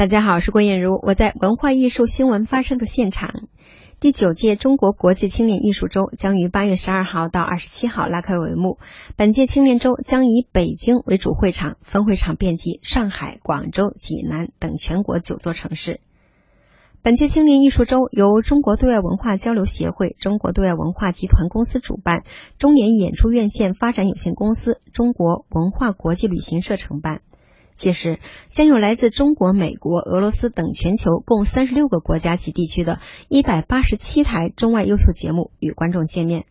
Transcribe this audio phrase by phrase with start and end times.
[0.00, 3.34] 大家好，我是郭艳茹，我在文化艺术新闻发生的现场。
[4.00, 8.78] 第九届中国国际青年艺术周将于八月十二号到二十七号拉开帷幕。
[9.16, 16.00] 本届青年周将以北京为主会场，分会场遍及上海、广州、济南等全国九座城市。
[17.02, 22.24] 本届青年艺术周由中国对外文化交流协会、中国对外文化集团公司主办，
[22.56, 27.20] 中联演出院线发展有限公司、中国文化国际旅行社承办。
[27.80, 28.20] 届时
[28.50, 36.44] 将有来自中国、美国、俄罗斯等全球共三十六个国家及地区的一百八十七台中外优秀节目与观众见面。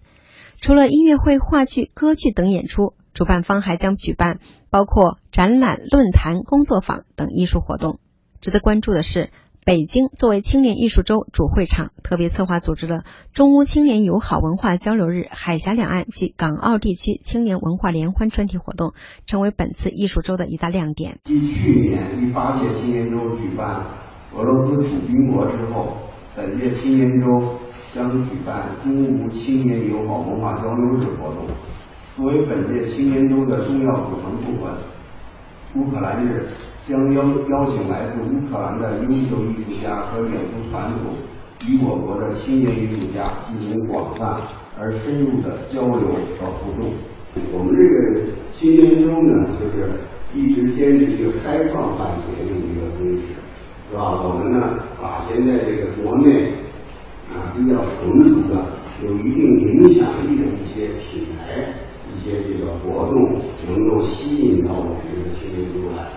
[0.59, 4.39] 除了音乐会、话剧、歌剧等演出，主办方还将举办
[4.71, 7.99] 包括展览、论坛、工作坊等艺术活动。
[8.41, 9.29] 值得关注的是。
[9.69, 13.03] 北京作为青年艺术周主会场，特别策划组织了
[13.35, 18.93] 中乌青年友好文化交流日、海峡两岸及港澳地区青年文化联欢专题活动，
[19.27, 21.19] 成为本次艺术周的一大亮点。
[21.25, 23.85] 继去年第八届青年周举办
[24.33, 25.97] 俄罗斯主宾国之后，
[26.35, 27.59] 本届青年周
[27.93, 31.45] 将举办中乌青年友好文化交流日活动。
[32.15, 34.73] 作为本届青年周的重要组成部分，
[35.75, 36.47] 乌克兰日。
[36.89, 44.41] 将邀邀请来自乌克兰的优秀艺术家和演出团组，与我国的青年艺术家进行广泛
[44.75, 46.07] 而深入的交流
[46.39, 46.91] 和互动。
[47.53, 49.99] 我们这个青年周呢，就是
[50.33, 53.21] 一直坚持一个开放办学的一个宗旨，
[53.91, 54.23] 是吧？
[54.23, 56.51] 我们呢，把现在这个国内
[57.29, 58.65] 啊比较成熟的、
[59.03, 61.71] 有一定影响力的一些品牌、
[62.11, 63.37] 一些这个活动，
[63.67, 66.07] 能够吸引到我们这个青年周来。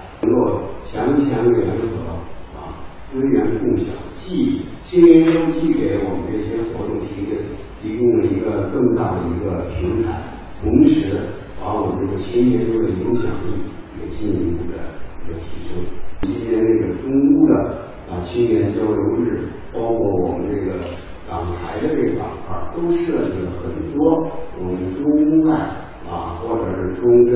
[1.50, 2.12] 联合
[2.54, 7.36] 啊，资源共享，既青年周既给我们这些活动提供
[7.82, 10.22] 提供了一个更大的一个平台，
[10.62, 11.18] 同时
[11.60, 13.62] 把我们这个青年周的影响力
[14.00, 14.78] 也进一步的
[15.24, 15.82] 一个提升。
[16.22, 17.54] 今年这个中乌的
[18.10, 20.78] 啊青年交流日，包括我们这个
[21.28, 25.58] 港台的这个板块，都设计了很多我们中乌外。
[26.02, 27.34] 啊，或者是中跟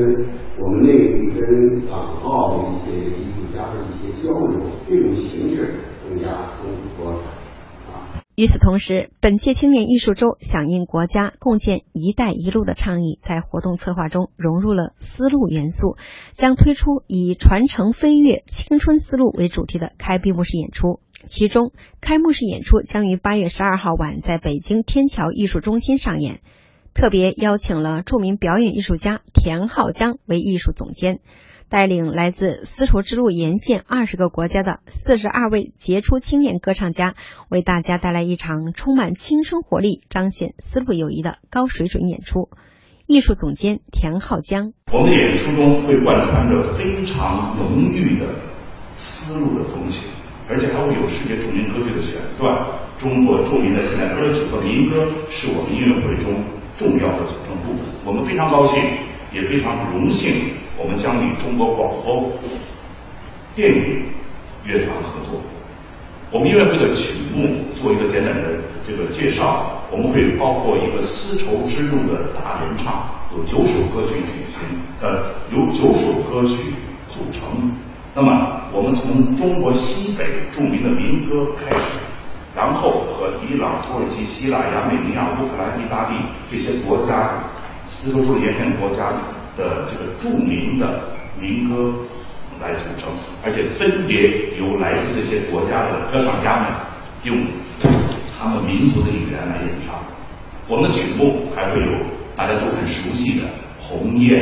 [0.63, 5.75] 我们内地跟港澳的一些艺术家的一些交流，这种形式
[6.09, 7.21] 更加丰富多彩。
[8.37, 15.97] 与此同时，本届青年艺术周响应国家共建“一带一路”的倡议，在活动策划中融入了丝路元素，
[16.35, 21.01] 将推出以“传承飞跃青春丝路”为主题的开闭幕式演出。
[21.13, 21.73] 其中，
[22.03, 26.41] 开幕式演出将于八月十二号晚在北京天桥艺术中心上演。
[26.97, 31.21] 特别邀请了著名表演艺术家田浩江为艺术总监，
[31.69, 37.15] 带领来自丝绸之路沿线二十个国家的四十二位杰出青年歌唱家，
[37.51, 42.49] 为大家带来一场充满青春活力、彰显丝路友谊的高水准演出。
[43.07, 48.27] 艺术总监田浩江，我们的演出中会贯穿着非常浓郁的
[48.95, 50.09] 丝路的东西，
[50.49, 52.49] 而且还会有世界著名歌剧的选段，
[52.99, 56.56] 中国著名的现代歌曲和民歌是我们音乐会中。
[56.79, 58.83] 重要的组成部分，我们非常高兴，
[59.33, 62.31] 也非常荣幸，我们将与中国广播
[63.55, 64.05] 电影
[64.65, 65.41] 乐团合作。
[66.31, 76.75] 我们音乐会的曲目做一个简单的这个介绍，我们会包括一个丝绸之路的大联唱，有九首歌曲举行，呃，由九首歌曲
[77.09, 77.73] 组成。
[78.15, 82.06] 那么，我们从中国西北著名的民歌开始。
[82.57, 86.17] 然后和伊朗、土耳其、希腊、亚美尼亚、乌克兰、意大利
[86.51, 87.45] 这些国家、
[87.87, 89.11] 丝绸之路沿线国家
[89.59, 91.03] 的这个著名的
[91.39, 91.93] 民歌
[92.59, 93.13] 来组成，
[93.45, 96.71] 而且分别由来自这些国家的歌唱家们
[97.25, 97.47] 用
[98.39, 99.97] 他们民族的语言来演唱。
[100.67, 103.47] 我们的曲目还会有大家都很熟悉的
[103.79, 104.41] 《鸿雁》。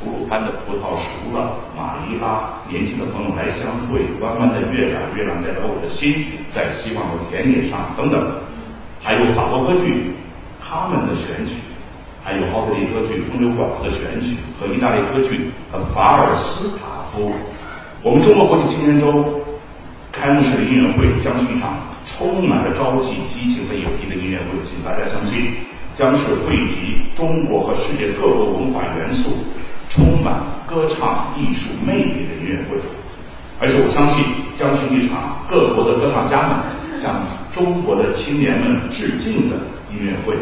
[0.00, 6.24] 吐鲁番的葡萄熟了，马尼拉年轻的朋友来相会，弯弯的月亮，月亮代表我的心，
[6.54, 8.34] 在希望的田野上等等，
[9.02, 10.14] 还有法国歌剧
[10.58, 11.52] 他们的选曲，
[12.24, 17.30] 还有奥地利歌剧风流寡妇的选曲和意大利歌剧和法尔斯塔夫。
[18.02, 19.42] 我们中国国际青年周
[20.10, 21.76] 开幕式的音乐会将是一场
[22.06, 25.52] 充满了朝气、激情和友谊的音乐会，请大家相信，
[25.94, 29.36] 将是汇集中国和世界各国文化元素。
[29.90, 32.80] 充满歌唱艺术魅力的音乐会，
[33.58, 34.24] 而且我相信
[34.58, 36.60] 将是一场各国的歌唱家们
[36.96, 39.56] 向中国的青年们致敬的
[39.90, 40.34] 音乐会，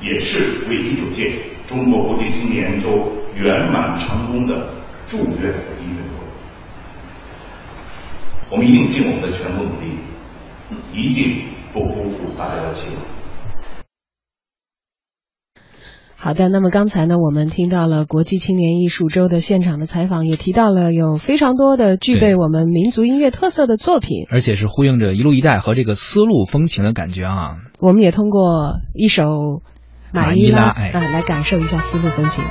[0.00, 1.30] 也是为第九届
[1.68, 2.88] 中国国际青年周
[3.34, 4.68] 圆满成功的
[5.06, 5.52] 祝愿
[5.82, 6.16] 音乐会。
[8.48, 9.98] 我们一定尽我们的全部努力，
[10.94, 11.42] 一定
[11.72, 13.15] 不辜负大家的期望。
[16.18, 27.58] 好的，那么刚才呢，我们听到了国际青年艺术周的现场的采访，也提到了有非常多的具备我们民族音乐特色的作品，而且是呼应着一路一带和这个丝路风情的感觉啊。
[27.78, 29.24] 我们也通过一首
[30.12, 32.42] 《马伊拉》哎来感受一下丝路风情。